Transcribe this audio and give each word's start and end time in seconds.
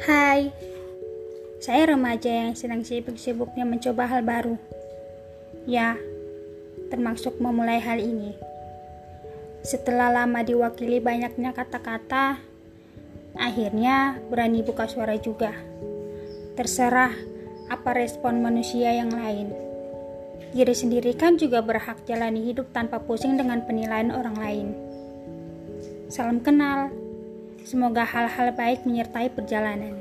Hai, 0.00 0.48
saya 1.60 1.92
remaja 1.92 2.32
yang 2.32 2.56
sedang 2.56 2.80
sibuk-sibuknya 2.80 3.68
mencoba 3.68 4.08
hal 4.08 4.24
baru. 4.24 4.56
Ya, 5.68 6.00
termasuk 6.88 7.36
memulai 7.36 7.76
hal 7.84 8.00
ini. 8.00 8.32
Setelah 9.60 10.08
lama 10.08 10.40
diwakili 10.40 11.04
banyaknya 11.04 11.52
kata-kata, 11.52 12.40
akhirnya 13.36 14.16
berani 14.32 14.64
buka 14.64 14.88
suara 14.88 15.20
juga. 15.20 15.52
Terserah 16.56 17.12
apa 17.68 17.90
respon 17.92 18.40
manusia 18.40 18.96
yang 18.96 19.12
lain. 19.12 19.52
Diri 20.56 20.72
sendiri 20.72 21.12
kan 21.12 21.36
juga 21.36 21.60
berhak 21.60 22.08
jalani 22.08 22.40
hidup 22.48 22.72
tanpa 22.72 23.04
pusing 23.04 23.36
dengan 23.36 23.68
penilaian 23.68 24.16
orang 24.16 24.36
lain. 24.40 24.68
Salam 26.08 26.40
kenal. 26.40 27.09
Semoga 27.70 28.02
hal-hal 28.02 28.50
baik 28.50 28.82
menyertai 28.82 29.30
perjalanan. 29.30 29.94